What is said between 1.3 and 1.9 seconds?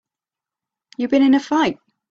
a fight?